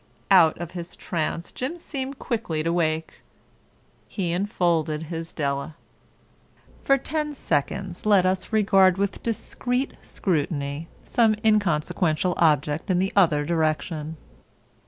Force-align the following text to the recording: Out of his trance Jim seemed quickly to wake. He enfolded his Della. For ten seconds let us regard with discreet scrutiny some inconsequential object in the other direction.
Out 0.31 0.57
of 0.57 0.71
his 0.71 0.95
trance 0.95 1.51
Jim 1.51 1.77
seemed 1.77 2.17
quickly 2.17 2.63
to 2.63 2.73
wake. 2.73 3.21
He 4.07 4.31
enfolded 4.31 5.03
his 5.13 5.31
Della. 5.31 5.75
For 6.83 6.97
ten 6.97 7.35
seconds 7.35 8.03
let 8.03 8.25
us 8.25 8.51
regard 8.51 8.97
with 8.97 9.21
discreet 9.21 9.93
scrutiny 10.01 10.87
some 11.03 11.35
inconsequential 11.45 12.33
object 12.37 12.89
in 12.89 12.97
the 12.97 13.13
other 13.15 13.45
direction. 13.45 14.17